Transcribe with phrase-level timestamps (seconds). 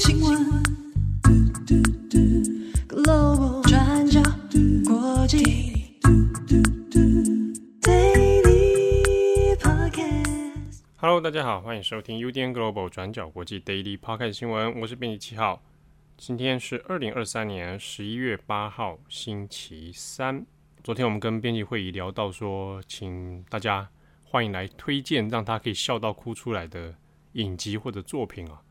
[0.00, 0.32] 新闻
[2.88, 4.22] ，Global 转角
[4.88, 5.36] 国际
[7.82, 10.80] ，Daily Podcast。
[10.96, 15.60] Hello，大家好，欢迎收听 UDN Global 转角国际 Daily Podcast 新闻，我是编辑七号。
[16.16, 20.46] 今天是二零二三年十一月八号，星期三。
[20.82, 23.86] 昨天我们跟编辑会议聊到说，请大家
[24.24, 26.94] 欢迎来推荐让他可以笑到哭出来的
[27.32, 28.62] 影集或者作品啊。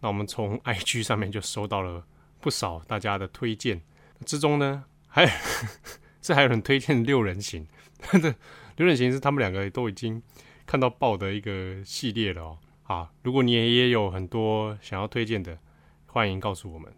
[0.00, 2.04] 那我们从 IG 上面就收到了
[2.40, 3.80] 不少大家的推荐，
[4.24, 5.26] 之中呢，还
[6.22, 7.66] 是还有人推荐六人行，
[8.76, 10.22] 六人行是他们两个都已经
[10.66, 12.58] 看到爆的一个系列了哦。
[12.84, 15.58] 啊，如果你也有很多想要推荐的，
[16.06, 16.92] 欢迎告诉我们。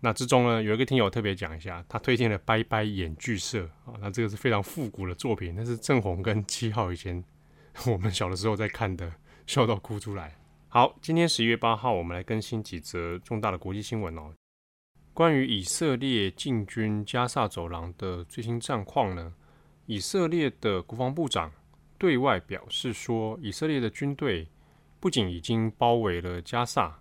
[0.00, 7.24] 那之中呢，有一个听友特别讲一下，他推荐了《拜拜演剧社》啊，那这个是非常复古的作品，那是郑红跟七号以前
[7.86, 9.10] 我们小的时候在看的，
[9.46, 10.36] 笑到哭出来。
[10.76, 14.30] 好，今天十一月八号，我们来更新几则重大的国际新闻哦。
[15.14, 19.32] 关于以色列进军加萨走廊的最新战况呢，
[19.86, 21.50] 以色列的国防部长
[21.96, 24.46] 对外表示说，以色列的军队
[25.00, 27.00] 不仅已经包围了加萨，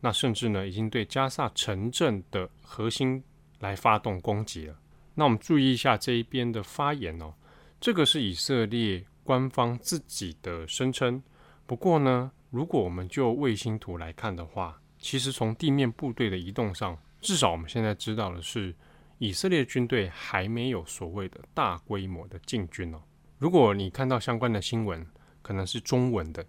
[0.00, 3.22] 那甚至呢，已经对加萨城镇的核心
[3.60, 4.76] 来发动攻击了。
[5.14, 7.32] 那我们注意一下这一边的发言哦，
[7.80, 11.22] 这个是以色列官方自己的声称，
[11.66, 12.32] 不过呢。
[12.52, 18.74] 如果我们就卫星图来看的话，其实从地面部队的移动上，至少我们现在知道的是，
[19.16, 23.00] 以色列军队还没有所谓的大规模的进军哦。
[23.38, 25.04] 如果你看到相关的新闻，
[25.40, 26.44] 可能是中文的，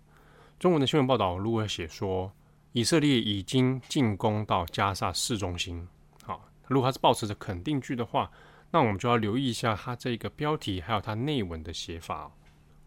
[0.59, 2.30] 中文的新闻报道如果写说
[2.74, 5.88] 以色列已经进攻到加萨市中心，
[6.24, 8.30] 好，如果它是抱持着肯定句的话，
[8.72, 12.30] 那我们就要留意一下它这个标题还有它内文的写法。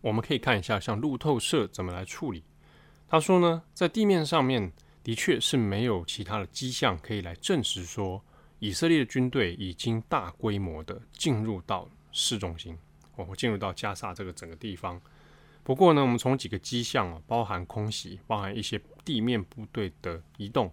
[0.03, 2.45] 我们可以看一下像路透社怎么来处理。
[3.09, 4.73] 他说呢，在地面上面
[5.03, 8.21] 的确是没有其他的迹象可以来证实说，
[8.59, 12.77] 以色列的军队已经大规模的进入到市中心，
[13.15, 15.01] 哦，进入到加萨这个整个地方。
[15.63, 20.73] 不过呢，我们从几个迹象啊，包含空袭，包含一些地面部队的移动，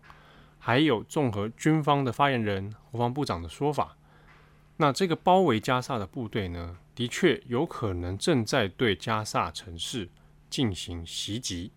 [0.57, 3.95] 还有综合军方的发言人、国防部长的说法，
[4.77, 10.09] 那这个包围加萨的部队呢，的确有可能正在对加萨城市
[10.49, 11.71] 进行袭击。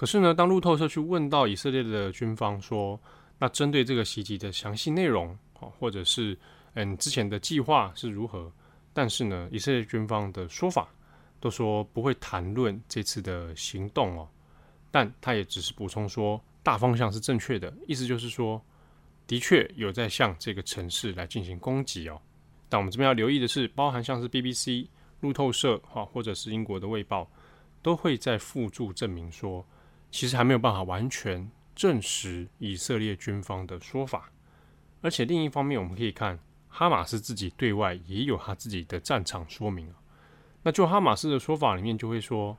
[0.00, 2.98] 可是呢，当路透社去问到以色列的军方说，
[3.38, 6.34] 那针对这个袭击的详细内容，或者是
[6.72, 8.50] 嗯之前的计划是如何？
[8.94, 10.88] 但是呢，以色列军方的说法
[11.38, 14.26] 都说不会谈论这次的行动哦。
[14.90, 18.58] 但他也只是补充说，大方向是正确的，意思就是说，
[19.26, 22.18] 的确有在向这个城市来进行攻击哦。
[22.70, 24.86] 但我们这边要留意的是，包含像是 BBC、
[25.20, 27.30] 路透社哈，或者是英国的卫报，
[27.82, 29.62] 都会在附注证明说。
[30.10, 34.30] 其实还没有办法完全证实以色列军方的说法，
[35.00, 36.38] 而且另一方面，我们可以看
[36.68, 39.88] 哈马斯自己对外也有他自己的战场说明。
[40.62, 42.58] 那就哈马斯的说法里面就会说，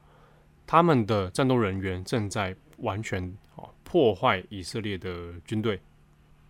[0.65, 3.23] 他们的战斗人员正在完全
[3.55, 5.79] 啊破坏以色列的军队，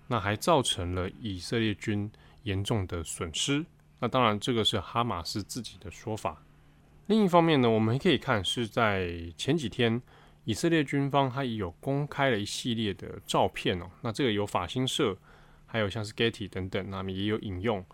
[0.07, 2.09] 那还造成了以色列军
[2.43, 3.65] 严重的损失。
[3.99, 6.41] 那当然，这个是哈马斯自己的说法。
[7.07, 10.01] 另一方面呢，我们可以看是在前几天。
[10.43, 15.15] 以色列军方他也有公开了一系列的照片哦，那这个有法新社，
[15.67, 17.85] 还有像是 Getty 等等，那么也有引用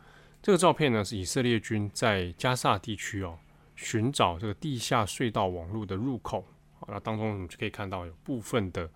[0.42, 3.38] 这个照片呢，是以色列军在加萨地区哦
[3.76, 6.48] 寻找这个地下隧道网络的入口，
[6.88, 8.90] 那当中我们就可以看到有部分的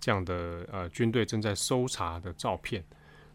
[0.00, 2.84] 这样的呃军队正在搜查的照片，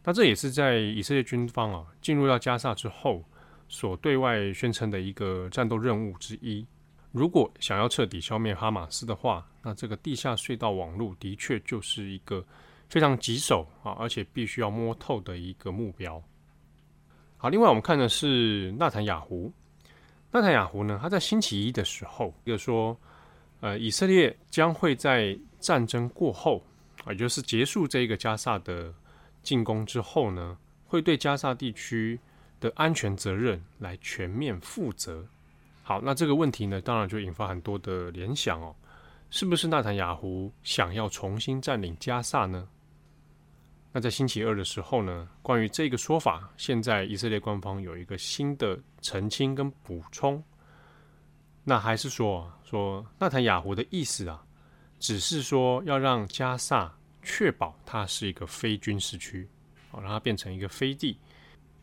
[0.04, 3.24] 那这也是在以色列军方啊进入到加萨之后
[3.70, 6.68] 所对外宣称的一个战斗任务之一。
[7.12, 12.46] 如果想要彻底消灭哈马斯的话，那这个地下隧道网络的确就是一个
[12.88, 16.22] 非常棘手啊，而且必须要摸透的一个目标。
[17.38, 19.52] 好，另外我们看的是纳坦雅胡。
[20.32, 22.98] 纳坦雅胡呢，他在星期一的时候就说，
[23.60, 26.64] 呃，以色列将会在战争过后，
[27.08, 28.94] 也就是结束这个加萨的
[29.44, 32.18] 进攻之后呢，会对加萨地区
[32.62, 35.28] 的安全责任来全面负责。
[35.84, 38.76] 好，那这个问题呢，当然就引发很多的联想哦，
[39.30, 42.68] 是不是纳坦雅胡想要重新占领加萨呢？
[43.92, 50.42] 那在星期二的时候呢，关于这个说法，现在以色列官方有一个新的澄清跟补充，
[51.64, 54.42] 那还是说说纳坦雅胡的意思啊，
[54.98, 59.46] 只是说要让加萨确保它是一个非军事区，
[59.90, 61.18] 好，让它变成一个飞地。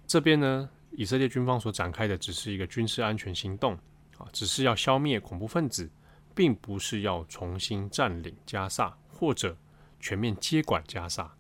[0.07, 3.79] 这边呢，以色列军方所展开的只是一个军事安全行动。
[4.19, 5.89] 啊，只是要消灭恐怖分子，
[6.35, 9.57] 并不是要重新占领加萨或者
[10.01, 11.33] 全面接管加萨。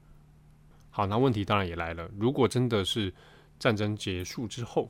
[0.88, 3.12] 好，那问题当然也来了，如果真的是
[3.58, 4.88] 战争结束之后，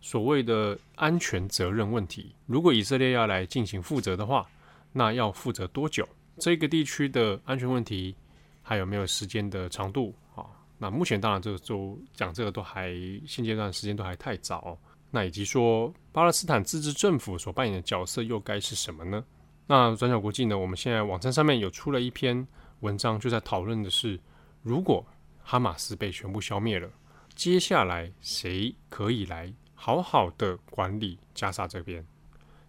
[0.00, 4.48] 所谓的安全责任问题，如果以色列要来进行负责的话，
[4.90, 6.08] 那要负责多久？
[6.38, 8.16] 这个地区的安全问题
[8.62, 10.14] 还有没有时间的长度？
[10.34, 10.46] 啊，
[10.78, 12.90] 那目前当然这个就讲这个都还
[13.26, 14.78] 现阶段时间都还太早。
[15.10, 19.24] 那以及说巴勒斯坦自治政府所扮演的角色又该是什么呢？
[19.66, 22.46] 那转角国际呢，我们现在网站上面有出了一篇
[22.80, 24.20] 文章，就在讨论的是，
[24.62, 25.04] 如果
[25.42, 26.88] 哈马斯被全部消灭了，
[27.34, 32.06] 接下来谁可以来好好的管理加沙这边？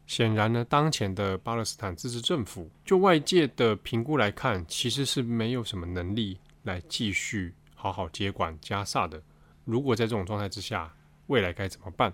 [0.08, 9.24] 显然呢，当前的巴勒斯坦自治政府，就外界的评估来看，其实是没有什么能力来继续好好接管加萨的。
[9.64, 10.94] 如果在这种状态之下，
[11.28, 12.14] 未来该怎么办？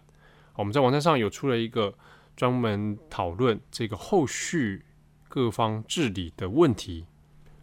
[0.53, 1.91] 我们在网站上有出了一个
[2.35, 4.85] 专门讨论这个后续
[5.27, 7.07] 各方治理的问题，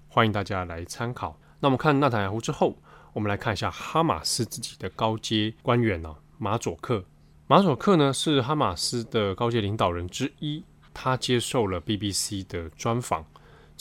[0.09, 1.39] 欢迎大家来参考。
[1.61, 2.77] 那我们看纳坦雅胡之后，
[3.13, 7.05] 我们来看一下哈马斯自己的高阶官员呢、马佐克。
[7.47, 13.25] 马佐克呢是哈马斯的高阶领导人之一，他接受了 BBC 的专访，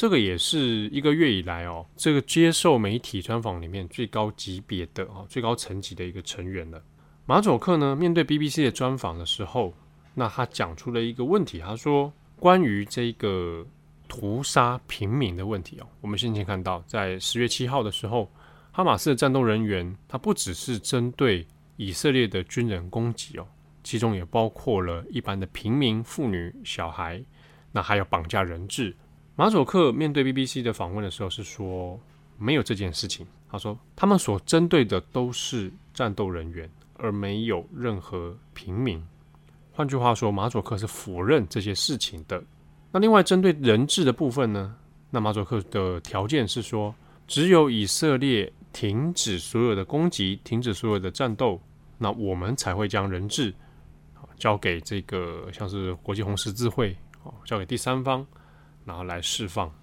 [0.02, 6.82] 这个也是一个月以来哦，这个接受媒体专访里面最高级别的啊，最高层级的一个成员了。
[7.28, 9.72] 马佐克呢面对 BBC 的专访的时候，
[10.16, 13.64] 那他讲出了一个问题，他说关于这个
[14.08, 18.28] 屠杀平民的问题哦，我们先前看到在十月七号的时候，
[18.72, 21.46] 哈马斯的战斗人员他不只是针对
[21.78, 23.46] 以色列的军人攻击哦。
[23.84, 27.24] 其中也包括了一般的平民、妇女、小孩，
[27.72, 28.98] 那还有绑架人质。
[29.36, 32.00] 马佐克面对 BBC 的访问的时候是说
[32.38, 33.26] 没有这件事情。
[33.50, 39.04] 他说他们所针对的都是战斗人员，而没有任何平民。
[39.74, 42.42] 换句话说，马佐克是否认这些事情的。
[42.92, 44.76] 那另外针对人质的部分呢？
[45.10, 46.94] 那马佐克的条件是说，
[47.28, 51.60] 只有以色列停止所有的攻击，停止所有的战斗，
[51.98, 53.54] 那我们才会将人质。
[54.38, 58.26] 交给这个像是国际红十字会哦，交给第三方，
[58.86, 59.74] 然后来释放。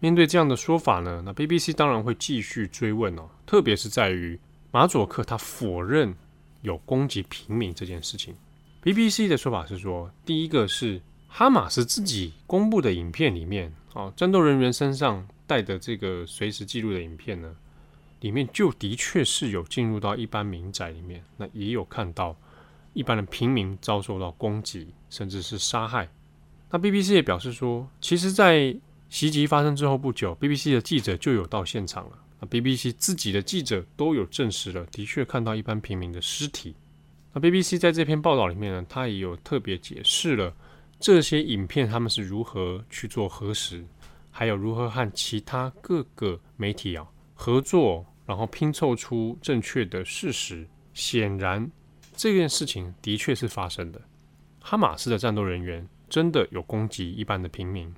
[0.00, 4.38] 面对这样的说法呢，那 BBC 当然会继续追问哦，特别是在于
[4.70, 6.14] 马佐克他否认
[6.62, 8.34] 有攻击平民这件事情。
[8.82, 17.54] BBC 的说法是说，第一个是哈马斯自己公布的影片里面哦，战斗人员身上带的这个随时记录的影片呢，
[18.20, 22.36] 里面就的确是有进入到一般民宅里面，那也有看到。
[22.94, 26.06] 一般的平民遭受到攻击，甚至是杀害。
[26.72, 28.74] 那 BBC 也表示说，其实，在
[29.10, 32.18] 袭击发生之后不久，BBC 的记者就有到现场了。
[32.40, 36.74] 那 BBC 自己的记者都有证实了，的确看到一般平民的尸体。
[37.34, 40.54] 那 BBC 在这篇报道里面呢，他也有特别解释了
[40.98, 43.84] 这些影片他们是如何去做核实，
[44.30, 50.66] 还有如何和其他各个媒体啊合作，然后拼凑出正确的事实。
[50.94, 51.70] 显然。
[52.14, 54.00] 这件事情的确是发生的，
[54.60, 57.90] 哈马斯的战斗人员真的有攻击一般的平民，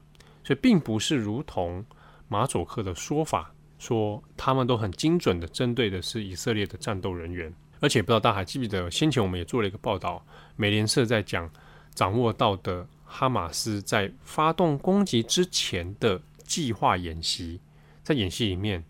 [0.45, 1.85] 所以并不是如同
[2.29, 10.25] 马佐克的说法，说他们都很精准的针对的是以色列的战斗人员，而且不知道大家还记不记得，先前我们也做了一个报道，
[10.55, 11.51] 美联社在讲
[11.93, 17.61] 掌握到的哈马斯在发动攻击之前的计划演习，
[18.05, 18.85] 在演习里面，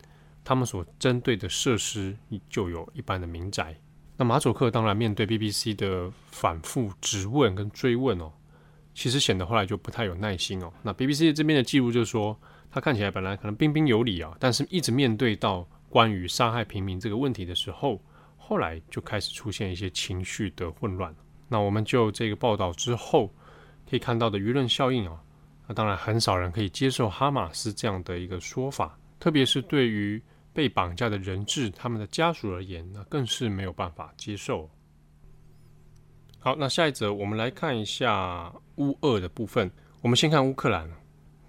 [0.44, 2.14] 他们所针对的设施
[2.50, 3.74] 就有一般的民宅。
[4.18, 8.30] 那马佐克当然面对 BBC 的反复质问跟追问哦，
[8.94, 10.72] 其实显得后来就不太有耐心哦。
[10.82, 12.38] 那 BBC 这边的记录就是说，
[12.70, 18.00] 他看起来本来可能彬彬有礼啊，但是一直面对到关于杀害平民这个问题的时候，
[18.38, 21.14] 后来就开始出现一些情绪的混乱。
[21.48, 23.26] 那我们就这个报道之后
[23.88, 25.20] 可以看到的舆论效应啊，
[25.66, 30.22] 那当然很少人可以接受哈马斯这样的一个说法，特别是对于。
[30.54, 34.70] 被绑架的人质，他们的家属而言，那更是没有办法接受。
[36.44, 39.70] 好，那下一则我们来看一下乌俄的部分。
[40.02, 40.86] 我们先看乌克兰，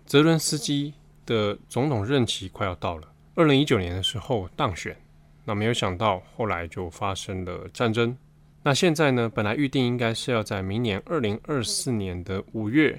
[0.06, 0.94] 泽伦斯基
[1.26, 3.14] 的总统任期快要到了。
[3.36, 4.96] 二零一九年的时候当选，
[5.44, 8.18] 那没有想到后来就发生了战争。
[8.64, 12.98] 那现在呢，本来预定应该是要在明年二零二四年的五月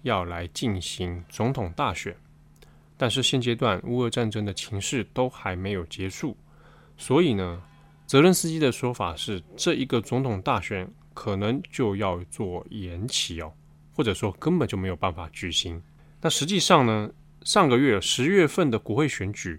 [0.00, 2.16] 要来进行总统大选。
[2.96, 6.34] 但是现阶段乌俄战争的情势都还没有结束，
[6.96, 7.62] 所以呢，
[8.06, 13.50] 泽伦斯基的说法是，这一个总统大选可能就要做延期哦，
[13.94, 15.82] 或者说根本就没有办法举行。
[16.20, 19.58] 那实际上呢，上个月十月份的国会选举，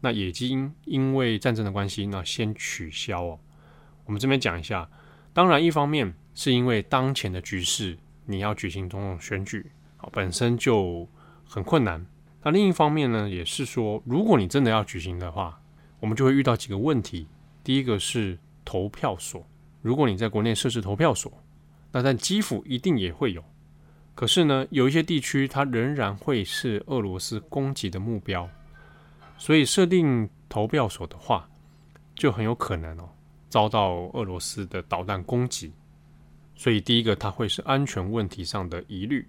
[0.00, 3.38] 那已经因为战争的关系，那先取消哦。
[4.06, 4.88] 我们这边讲一下，
[5.34, 9.70] 当然一方面是因为当前的局势，你要举行总统选举，
[10.10, 11.06] 本身就
[11.44, 12.04] 很困难。
[12.42, 15.60] 那另一方面呢，也是说，如果你真的要举行的话，
[16.00, 17.28] 我们就会遇到几个问题。
[17.62, 19.46] 第一个是投票所，
[19.84, 21.30] 如果你在国内设置投票所，
[21.92, 23.44] 那在基辅一定也会有。
[24.14, 28.48] 可是呢，有一些地区它仍然会是俄罗斯攻击的目标，
[29.36, 31.46] 所以设定投票所的话，
[32.14, 33.10] 就很有可能哦
[33.50, 35.70] 遭到俄罗斯的导弹攻击。
[36.56, 39.28] 所以第一个它会是安全问题上的疑虑。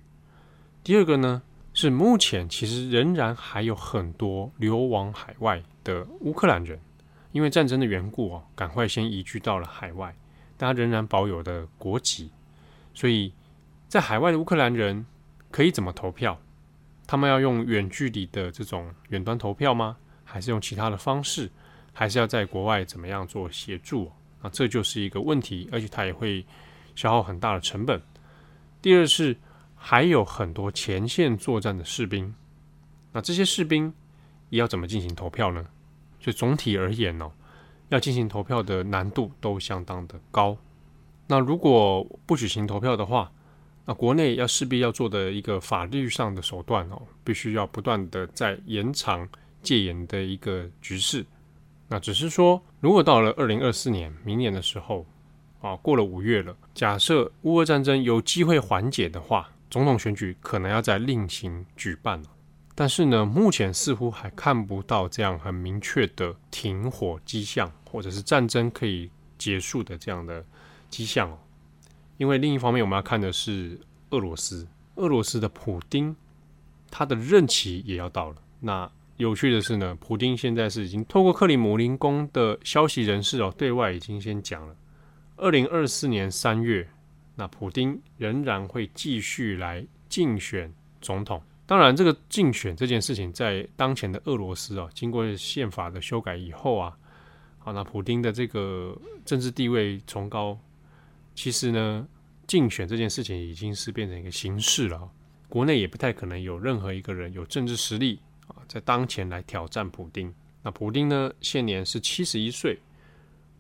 [0.85, 1.41] 第二个呢，
[1.74, 6.79] 是目前其实仍然还有很多流亡海外的乌克兰人。
[7.33, 10.15] 因为战争的缘故哦，赶快先移居到了海外，
[10.57, 12.31] 他仍然保有的国籍，
[12.93, 13.33] 所以
[13.88, 15.05] 在海外的乌克兰人
[15.51, 16.39] 可以怎么投票？
[17.07, 19.97] 他们要用远距离的这种远端投票吗？
[20.24, 21.50] 还是用其他的方式？
[21.93, 24.12] 还是要在国外怎么样做协助？
[24.41, 26.45] 啊，这就是一个问题，而且它也会
[26.95, 28.01] 消耗很大的成本。
[28.81, 29.35] 第二是
[29.75, 32.33] 还有很多前线作战的士兵，
[33.12, 33.93] 那这些士兵
[34.50, 35.65] 要怎么进行投票呢？
[36.19, 37.31] 就总体而言呢、哦，
[37.89, 40.58] 要进行投票的难度都相当的高。
[41.27, 43.32] 那如果不举行投票的话，
[43.86, 49.27] 那国内要势必要做的一个法律上的手段哦，必须要不断的在延长
[49.62, 51.25] 戒严的一个局势。
[51.88, 55.06] 那只是说，如果到了二零二四年明年的时候
[55.62, 62.30] 啊，过了五月了，假设乌俄战争有机会缓解的话，总统选举可能要再另行举办了。
[62.77, 70.46] 但是呢，目前似乎还看不到这样很明确的停火迹象，或者是战争可以结束的这样的
[70.89, 71.39] 迹象哦。
[72.17, 73.79] 因为另一方面，我们要看的是
[74.10, 76.13] 俄罗斯，俄罗斯的普丁，
[76.91, 78.36] 他的任期也要到了。
[78.60, 84.75] 那有趣的是呢，普丁现在是已经透过克里姆林宫的消息人士哦，对外已经先讲了，
[85.38, 86.86] 二零二四年三月，
[87.36, 91.41] 那普丁仍然会继续来竞选总统。
[91.67, 96.95] 当然，这个竞选这件事情，在当前的俄罗斯啊，经过宪法的修改以后啊，
[97.57, 98.95] 好，那普丁的这个
[99.25, 100.60] 政治地位崇高，
[101.34, 102.07] 其实呢，
[102.45, 105.10] 竞选这件事情已经是变成一个形式了。
[105.50, 110.31] 国内也不太可能有任何一个人有政治实力啊，在当前来挑战普丁。
[110.62, 112.77] 那普丁呢，现年是七十一岁，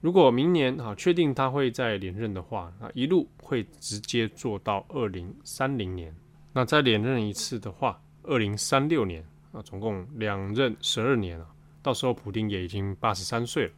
[0.01, 6.15] 如果明年啊确定他会再连任的话，那一路会直接做到二零三零年。
[6.57, 9.21] 那再连任一次的话，二零三六年
[9.51, 11.45] 啊，总共两任十二年啊，
[11.81, 13.73] 到时候普丁也已经八十三岁了。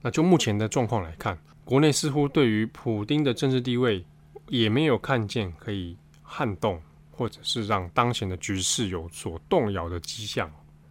[0.00, 4.04] 那就目前的状况来看，国内似乎对于普丁的政治地位
[4.46, 10.48] 也没有看见可以撼动，或者是让当前的局势有所动摇的迹象。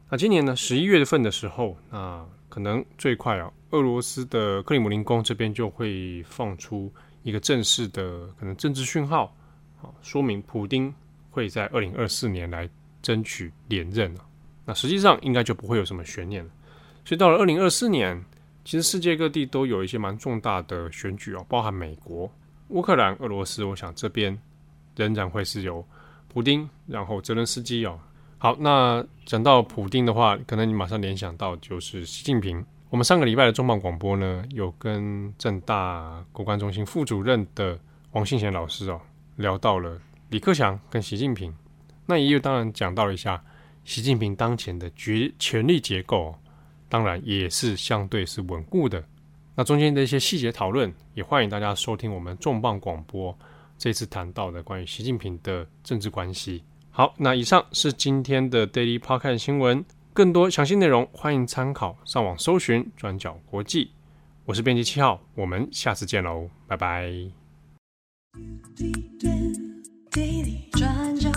[0.09, 6.91] 那今年呢，十一月份的时候，那可能最快啊，俄罗斯的克里姆林宫这边就会放出
[7.23, 9.33] 一个正式的可能政治讯号，
[9.81, 10.93] 啊，说明普丁。
[11.39, 12.69] 会在二零二四年来
[13.01, 14.25] 争取连任啊，
[14.65, 16.51] 那实际上应该就不会有什么悬念了。
[17.05, 18.21] 所以到了二零二四年，
[18.65, 22.29] 其实世界各地都有一些蛮重大的选举哦，包含美国、
[22.67, 24.37] 乌克兰、俄罗斯，我想这边
[24.97, 25.83] 仍然会是由
[26.27, 27.97] 普丁，然后泽伦斯基哦。
[28.37, 32.63] 好，那讲到普丁的话，可能你马上联想到就是习近平。
[32.89, 37.79] 我们上个礼拜的重磅广播呢，有跟政大国关中心副主任的
[38.11, 38.99] 王信贤老师哦
[39.37, 39.97] 聊到了。
[40.29, 41.53] 李克强跟习近平，
[42.05, 43.43] 那也有当然讲到了一下
[43.83, 46.35] 习近平当前的决权力结构，
[46.87, 49.03] 当然也是相对是稳固的。
[49.55, 53.37] 那中间的一些细节讨论，也欢迎大家收听我们重磅广播
[53.77, 56.63] 这次谈到的关于习近平的政治关系。
[56.91, 59.83] 好，那以上是今天的 Daily Podcast 新闻，
[60.13, 63.91] 更多详细内容欢迎参考上网搜寻转角国际。
[64.45, 67.11] 我是编辑七号，我们下次见喽，拜拜。
[70.11, 71.31] 转角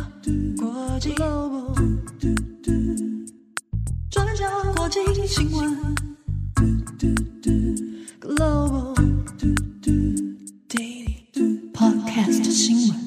[0.57, 1.75] 国际 Global，
[4.11, 5.95] 转角国际新闻
[8.21, 9.37] Global，Daily
[11.75, 13.02] Podcast 新闻。